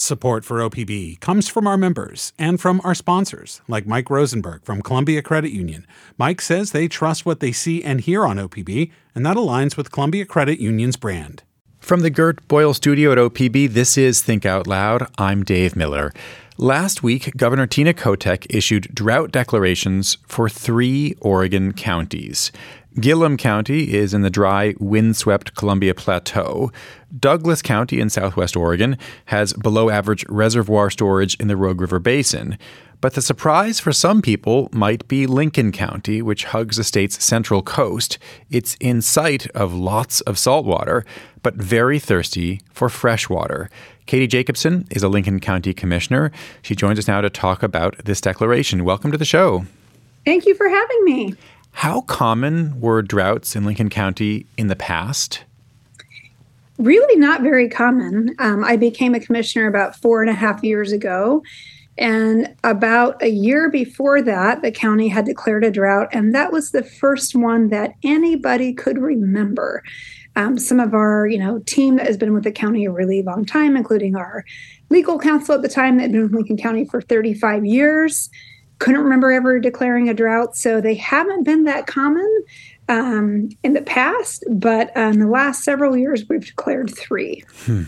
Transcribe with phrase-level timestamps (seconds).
[0.00, 4.80] Support for OPB comes from our members and from our sponsors, like Mike Rosenberg from
[4.80, 5.84] Columbia Credit Union.
[6.16, 9.90] Mike says they trust what they see and hear on OPB, and that aligns with
[9.90, 11.42] Columbia Credit Union's brand.
[11.80, 15.08] From the Gert Boyle studio at OPB, this is Think Out Loud.
[15.18, 16.12] I'm Dave Miller.
[16.56, 22.52] Last week, Governor Tina Kotek issued drought declarations for three Oregon counties.
[23.00, 26.72] Gilliam County is in the dry, windswept Columbia Plateau.
[27.16, 28.96] Douglas County in southwest Oregon
[29.26, 32.58] has below average reservoir storage in the Rogue River Basin.
[33.00, 37.62] But the surprise for some people might be Lincoln County, which hugs the state's central
[37.62, 38.18] coast.
[38.50, 41.04] It's in sight of lots of salt water,
[41.42, 43.70] but very thirsty for fresh water.
[44.08, 46.32] Kaety Jacobson is a Lincoln County commissioner.
[46.62, 48.84] She joins us now to talk about this declaration.
[48.84, 49.66] Welcome to the show.
[50.24, 51.34] Thank you for having me.
[51.72, 55.44] How common were droughts in Lincoln County in the past?
[56.78, 58.34] Really, not very common.
[58.38, 61.42] Um, I became a commissioner about four and a half years ago.
[61.98, 66.70] And about a year before that, the county had declared a drought, and that was
[66.70, 69.82] the first one that anybody could remember.
[70.36, 73.22] Um, some of our, you know, team that has been with the county a really
[73.22, 74.44] long time, including our
[74.88, 78.30] legal counsel at the time that had been with Lincoln County for 35 years,
[78.78, 80.56] couldn't remember ever declaring a drought.
[80.56, 82.44] So they haven't been that common
[82.88, 87.44] um, in the past, but uh, in the last several years, we've declared three.
[87.64, 87.84] Hmm.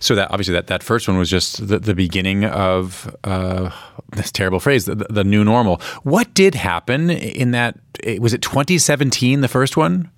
[0.00, 3.70] So that obviously that, that first one was just the, the beginning of uh,
[4.12, 5.80] this terrible phrase, the, the new normal.
[6.02, 7.78] What did happen in that?
[8.18, 10.10] Was it 2017, the first one?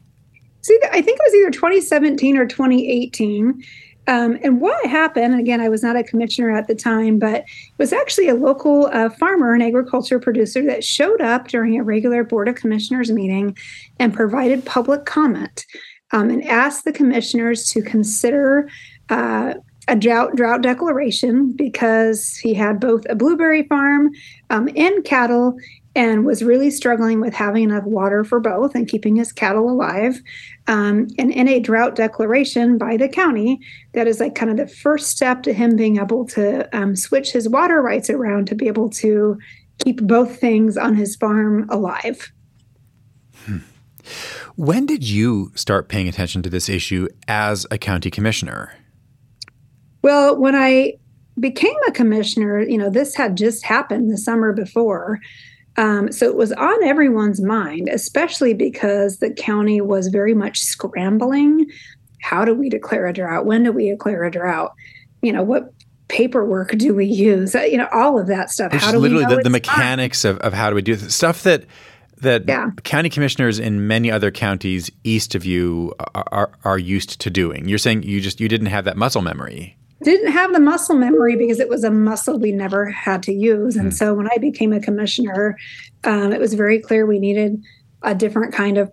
[0.63, 3.63] See, I think it was either 2017 or 2018.
[4.07, 7.45] Um, and what happened, again, I was not a commissioner at the time, but
[7.79, 12.25] was actually a local uh, farmer and agriculture producer that showed up during a regular
[12.25, 13.57] Board of Commissioners meeting
[13.99, 15.65] and provided public comment
[16.13, 18.69] um, and asked the commissioners to consider
[19.11, 19.55] uh,
[19.89, 24.11] a drought, drought declaration because he had both a blueberry farm
[24.51, 25.57] um, and cattle
[25.95, 30.21] and was really struggling with having enough water for both and keeping his cattle alive.
[30.69, 33.59] Um, and in a drought declaration by the county,
[33.93, 37.33] that is like kind of the first step to him being able to um, switch
[37.33, 39.37] his water rights around to be able to
[39.85, 42.31] keep both things on his farm alive.
[43.47, 43.59] Hmm.
[44.57, 48.75] When did you start paying attention to this issue as a county commissioner?
[50.03, 50.95] Well, when I
[51.39, 55.21] became a commissioner, you know, this had just happened the summer before.
[55.81, 61.65] Um, so it was on everyone's mind, especially because the county was very much scrambling.
[62.21, 63.47] How do we declare a drought?
[63.47, 64.75] When do we declare a drought?
[65.23, 65.73] You know, what
[66.09, 67.55] paperwork do we use?
[67.55, 68.75] You know, all of that stuff.
[68.75, 71.15] Which how do literally we the, the mechanics of, of how do we do this?
[71.15, 71.65] Stuff that
[72.19, 72.73] that yeah.
[72.85, 77.67] county commissioners in many other counties east of you are, are, are used to doing.
[77.67, 81.37] You're saying you just you didn't have that muscle memory didn't have the muscle memory
[81.37, 83.77] because it was a muscle we never had to use.
[83.77, 83.95] And mm.
[83.95, 85.57] so when I became a commissioner,
[86.05, 87.63] um, it was very clear we needed
[88.03, 88.91] a different kind of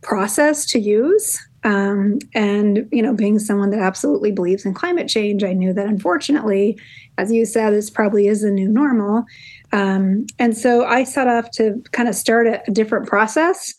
[0.00, 1.38] process to use.
[1.64, 5.86] Um, and you know, being someone that absolutely believes in climate change, I knew that
[5.86, 6.78] unfortunately,
[7.18, 9.24] as you said, this probably is the new normal.
[9.72, 13.72] Um, and so I set off to kind of start a, a different process.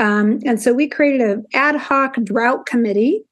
[0.00, 3.24] Um, and so we created an ad hoc drought committee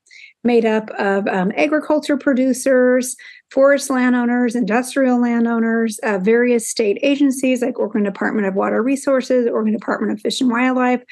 [0.44, 3.16] made up of um, agriculture producers,
[3.50, 9.72] forest landowners, industrial landowners, uh, various state agencies like Oregon Department of Water Resources, Oregon
[9.72, 11.02] Department of Fish and Wildlife,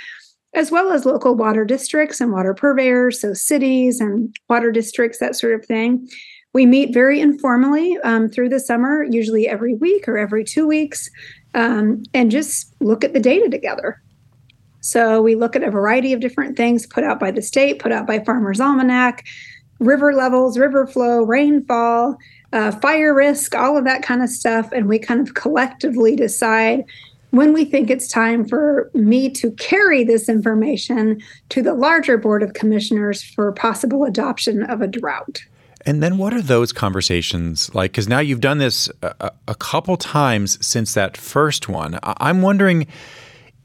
[0.55, 5.37] as well as local water districts and water purveyors, so cities and water districts, that
[5.37, 6.09] sort of thing.
[6.55, 11.11] We meet very informally um, through the summer, usually every week or every two weeks,
[11.53, 14.01] um, and just look at the data together.
[14.87, 17.91] So we look at a variety of different things put out by the state, put
[17.91, 19.27] out by Farmers Almanac,
[19.81, 22.17] river levels, river flow, rainfall,
[22.53, 24.71] uh, fire risk, all of that kind of stuff.
[24.71, 26.85] And we kind of collectively decide
[27.31, 32.45] when we think it's time for me to carry this information to the larger board
[32.45, 35.43] of commissioners for possible adoption of a drought.
[35.85, 37.91] And then what are those conversations like?
[37.91, 41.99] Because now you've done this a, a, couple times since that first one.
[42.03, 42.87] I'm wondering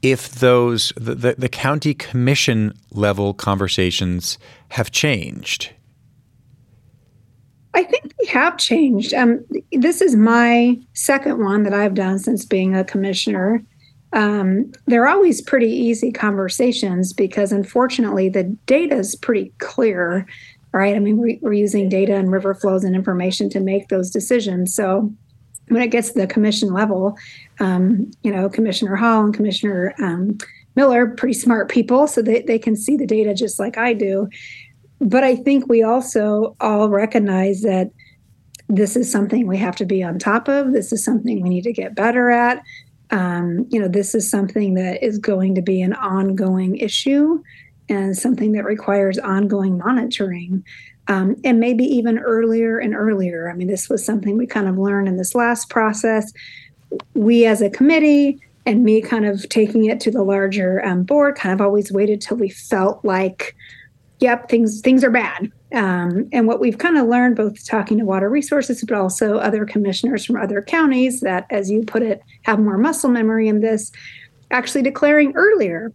[0.02, 4.38] if those the, the, the county commission level conversations
[4.70, 5.70] have changed.
[7.74, 9.14] I think they have changed.
[9.14, 13.62] Um, this is my second one that I've done since being a commissioner.
[14.12, 20.26] Um, they're always pretty easy conversations because, unfortunately, the data is pretty clear,
[20.72, 20.94] right?
[20.94, 24.74] I mean, we, are using data and river flows and information to make those decisions.
[24.74, 25.10] So,
[25.72, 27.16] when it gets to the commission level,
[27.60, 30.36] um, you know, Commissioner Hall and Commissioner um,
[30.76, 34.28] Miller, pretty smart people, so they, they can see the data just like I do.
[35.00, 37.90] But I think we also all recognize that
[38.68, 40.72] this is something we have to be on top of.
[40.72, 42.62] This is something we need to get better at.
[43.10, 47.42] Um, you know, this is something that is going to be an ongoing issue
[47.88, 50.64] and something that requires ongoing monitoring.
[51.08, 53.50] Um, and maybe even earlier and earlier.
[53.50, 56.32] I mean, this was something we kind of learned in this last process.
[57.14, 61.36] We, as a committee, and me kind of taking it to the larger um, board,
[61.36, 63.56] kind of always waited till we felt like,
[64.20, 65.50] yep, things things are bad.
[65.74, 69.64] Um, and what we've kind of learned, both talking to water resources, but also other
[69.64, 73.90] commissioners from other counties, that as you put it, have more muscle memory in this,
[74.50, 75.92] actually declaring earlier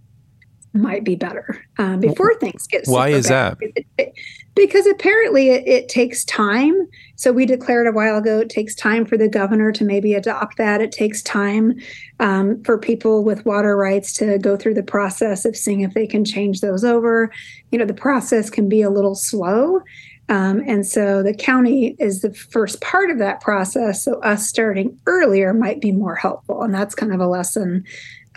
[0.73, 2.85] might be better uh, before things get.
[2.85, 3.57] Why is bad.
[3.97, 4.13] that?
[4.55, 6.87] because apparently it, it, takes time.
[7.15, 10.57] So we declared a while ago it takes time for the governor to maybe adopt
[10.57, 10.81] that.
[10.81, 11.75] It takes time
[12.19, 16.07] um, for people with water rights to go through the process of seeing if they
[16.07, 17.31] can change those over.
[17.71, 19.81] You know, the process can be a little slow.
[20.29, 24.03] Um, and so the county is the first part of that process.
[24.03, 26.63] So us starting earlier might be more helpful.
[26.63, 27.85] And that's kind of a lesson,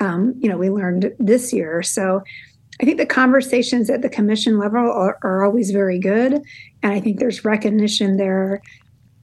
[0.01, 1.83] um, you know, we learned this year.
[1.83, 2.23] So
[2.81, 6.41] I think the conversations at the commission level are, are always very good.
[6.83, 8.63] And I think there's recognition there,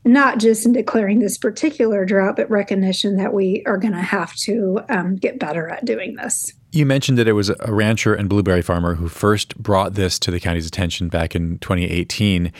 [0.05, 4.35] not just in declaring this particular drought, but recognition that we are going to have
[4.35, 6.53] to um, get better at doing this.
[6.71, 10.31] You mentioned that it was a rancher and blueberry farmer who first brought this to
[10.31, 12.51] the county's attention back in 2018.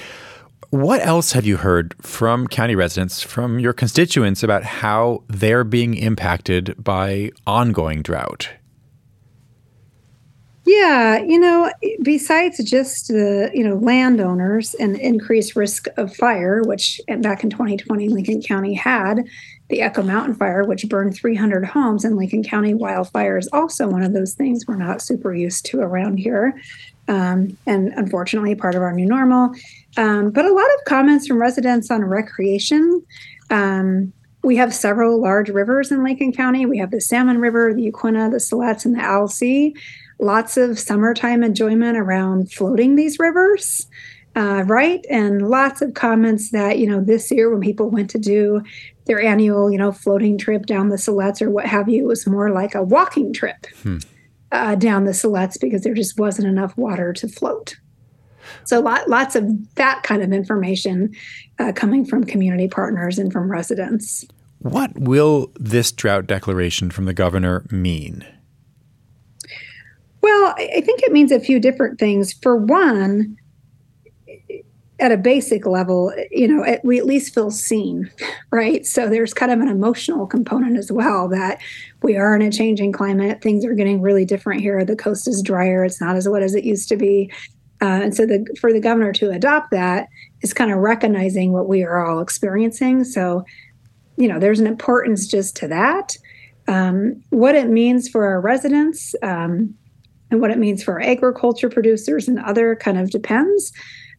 [0.70, 5.96] What else have you heard from county residents, from your constituents, about how they're being
[5.96, 8.50] impacted by ongoing drought?
[10.66, 11.72] Yeah, you know,
[12.04, 18.10] besides just the you know landowners and increased risk of fire, which back in 2020
[18.10, 19.24] Lincoln County had
[19.70, 24.04] the Echo Mountain fire, which burned 300 homes, in Lincoln County wildfire is also one
[24.04, 26.62] of those things we're not super used to around here,
[27.08, 29.54] um, and unfortunately part of our new normal.
[29.98, 33.04] Um, but a lot of comments from residents on recreation.
[33.50, 34.14] Um,
[34.44, 36.66] we have several large rivers in Lincoln County.
[36.66, 39.74] We have the Salmon River, the Yaquina, the Siletz, and the Alsea
[40.20, 43.88] lots of summertime enjoyment around floating these rivers.
[44.36, 48.20] Uh, right and lots of comments that you know this year when people went to
[48.20, 48.62] do
[49.06, 52.28] their annual you know floating trip down the Siletz or what have you it was
[52.28, 53.98] more like a walking trip hmm.
[54.52, 57.78] uh, down the Siletz because there just wasn't enough water to float
[58.64, 61.14] so lot, lots of that kind of information
[61.60, 64.26] uh, coming from community partners and from residents
[64.60, 68.26] what will this drought declaration from the governor mean
[70.28, 72.34] well, I think it means a few different things.
[72.34, 73.38] For one,
[75.00, 78.10] at a basic level, you know, we at least feel seen,
[78.52, 78.86] right?
[78.86, 81.62] So there's kind of an emotional component as well that
[82.02, 83.42] we are in a changing climate.
[83.42, 84.84] Things are getting really different here.
[84.84, 85.86] The coast is drier.
[85.86, 87.32] It's not as wet as it used to be.
[87.82, 90.08] Uh, and so the, for the governor to adopt that
[90.42, 93.04] is kind of recognizing what we are all experiencing.
[93.04, 93.44] So,
[94.18, 96.18] you know, there's an importance just to that.
[96.68, 99.76] Um, what it means for our residents, um,
[100.30, 103.72] and what it means for our agriculture producers and other kind of depends.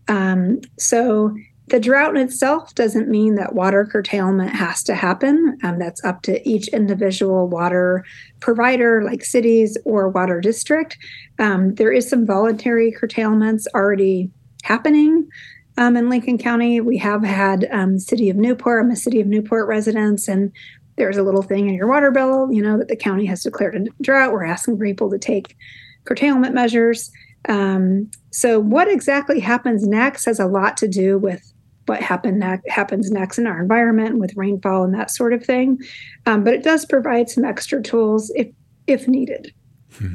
[0.08, 1.34] Um, so
[1.70, 5.58] the drought in itself doesn't mean that water curtailment has to happen.
[5.62, 8.04] Um, that's up to each individual water
[8.40, 10.98] provider, like cities or water district.
[11.38, 14.30] Um, there is some voluntary curtailments already
[14.62, 15.28] happening
[15.76, 16.80] um, in Lincoln County.
[16.80, 18.84] We have had um, City of Newport.
[18.84, 20.52] I'm a City of Newport residents, and
[20.96, 23.76] there's a little thing in your water bill, you know, that the county has declared
[23.76, 24.32] a drought.
[24.32, 25.56] We're asking people to take
[26.04, 27.10] curtailment measures.
[27.48, 31.52] Um, so, what exactly happens next has a lot to do with
[31.88, 35.78] what ne- happens next in our environment with rainfall and that sort of thing.
[36.26, 38.48] Um, but it does provide some extra tools if
[38.86, 39.52] if needed.
[39.94, 40.14] Hmm.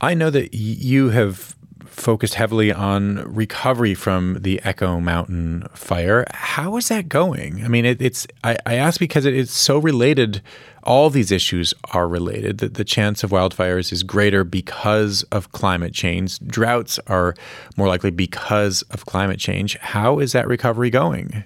[0.00, 1.54] I know that you have
[2.00, 6.24] focused heavily on recovery from the Echo Mountain fire.
[6.32, 7.62] How is that going?
[7.64, 10.42] I mean, it, it's I, I ask because it, it's so related.
[10.82, 12.58] All these issues are related.
[12.58, 16.40] That the chance of wildfires is greater because of climate change.
[16.40, 17.34] Droughts are
[17.76, 19.76] more likely because of climate change.
[19.78, 21.44] How is that recovery going?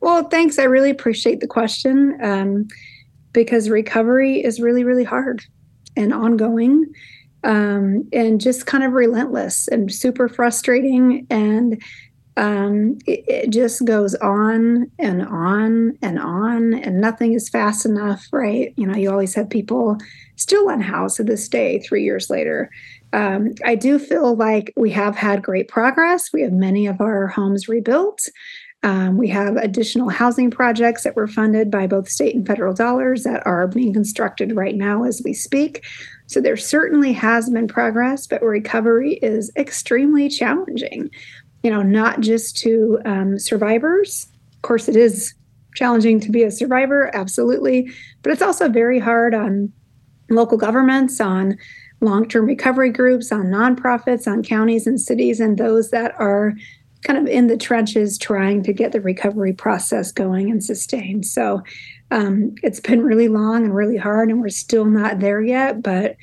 [0.00, 0.58] Well, thanks.
[0.58, 2.68] I really appreciate the question um,
[3.32, 5.42] because recovery is really, really hard
[5.96, 6.86] and ongoing
[7.44, 11.26] um, and just kind of relentless and super frustrating.
[11.30, 11.82] And
[12.36, 18.26] um, it, it, just goes on and on and on, and nothing is fast enough,
[18.32, 18.72] right?
[18.76, 19.98] You know, you always have people
[20.36, 22.70] still unhoused to this day, three years later.
[23.12, 26.32] Um, I do feel like we have had great progress.
[26.32, 28.28] We have many of our homes rebuilt.
[28.82, 33.24] Um, we have additional housing projects that were funded by both state and federal dollars
[33.24, 35.84] that are being constructed right now as we speak.
[36.26, 41.10] So there certainly has been progress, but recovery is extremely challenging.
[41.62, 45.34] You know, not just to um, survivors, Of course, it is
[45.74, 47.90] challenging to be a survivor, absolutely,
[48.22, 49.72] but it's also very hard on
[50.30, 51.58] local governments, on
[52.00, 56.54] long term recovery groups, on nonprofits, on counties and cities, and those that are
[57.04, 61.26] kind of in the trenches trying to get the recovery process going and sustained.
[61.26, 61.62] So
[62.10, 65.82] um, it's been really long and really hard, and we're still not there yet.
[65.82, 66.16] But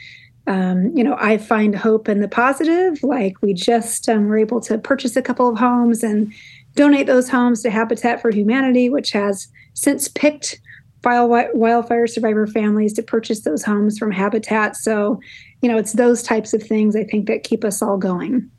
[0.47, 3.03] um, you know, I find hope in the positive.
[3.03, 6.33] Like we just um, were able to purchase a couple of homes and
[6.75, 10.59] donate those homes to Habitat for Humanity, which has since picked
[11.03, 14.75] wildfire survivor families to purchase those homes from Habitat.
[14.75, 15.19] So,
[15.61, 18.49] you know, it's those types of things I think that keep us all going.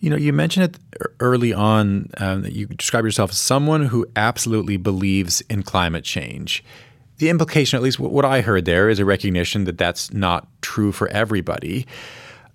[0.00, 4.06] You know, you mentioned it early on um, that you describe yourself as someone who
[4.16, 6.64] absolutely believes in climate change.
[7.18, 10.90] The implication, at least what I heard there, is a recognition that that's not true
[10.90, 11.86] for everybody.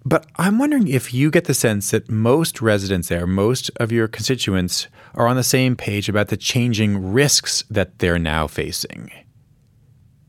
[0.03, 4.07] But I'm wondering if you get the sense that most residents there, most of your
[4.07, 9.11] constituents, are on the same page about the changing risks that they're now facing.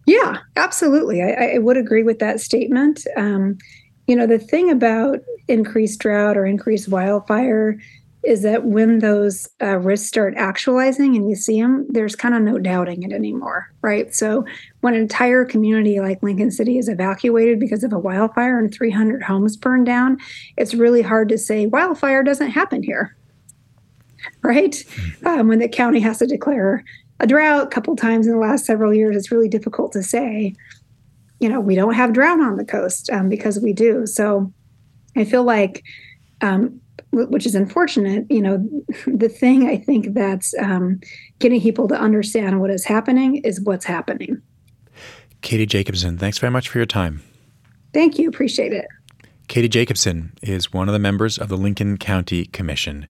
[0.07, 1.23] Yeah, absolutely.
[1.23, 3.07] I, I would agree with that statement.
[3.17, 3.59] Um,
[4.07, 7.79] you know, the thing about increased drought or increased wildfire
[8.27, 12.43] is that when those uh, risks start actualizing and you see them, there's kind of
[12.43, 14.13] no doubting it anymore, right?
[14.13, 14.45] So
[14.81, 19.23] when an entire community like Lincoln City is evacuated because of a wildfire and 300
[19.23, 20.19] homes burned down,
[20.57, 23.17] it's really hard to say wildfire doesn't happen here,
[24.43, 24.85] right?
[25.23, 25.27] Hmm.
[25.27, 26.85] Um, when the county has to declare
[27.21, 30.53] a drought a couple times in the last several years, it's really difficult to say
[31.41, 34.07] you know, we don't have drought on the coast um, because we do.
[34.07, 34.53] So
[35.17, 35.85] I feel like,
[36.41, 36.81] um,
[37.13, 38.69] which is unfortunate, you know,
[39.07, 41.01] the thing I think that's um,
[41.39, 44.41] getting people to understand what is happening is what's happening.
[45.43, 47.23] Kaety Jacobson, thanks very much for your time.
[47.93, 48.29] Thank you.
[48.29, 48.87] Appreciate it.
[49.49, 53.05] Kaety Jacobson is one of the members of the Lincoln County Commission.